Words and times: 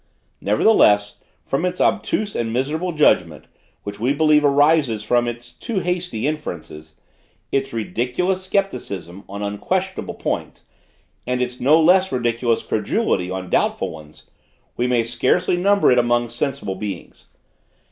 Nevertheless, 0.41 1.19
from 1.45 1.63
its 1.63 1.79
obtuse 1.79 2.33
and 2.35 2.51
miserable 2.51 2.91
judgment 2.91 3.45
which 3.83 3.99
we 3.99 4.13
believe 4.13 4.43
arises 4.43 5.03
from 5.03 5.27
its 5.27 5.53
too 5.53 5.77
hasty 5.81 6.25
inferences 6.25 6.95
its 7.51 7.71
ridiculous 7.71 8.43
scepticism 8.45 9.23
on 9.29 9.43
unquestionable 9.43 10.15
points, 10.15 10.63
and 11.27 11.39
its 11.39 11.61
no 11.61 11.79
less 11.79 12.11
ridiculous 12.11 12.63
credulity 12.63 13.29
on 13.29 13.51
doubtful 13.51 13.91
ones, 13.91 14.23
we 14.75 14.87
may 14.87 15.03
scarcely 15.03 15.55
number 15.55 15.91
it 15.91 15.99
among 15.99 16.29
sensible 16.29 16.73
beings. 16.73 17.27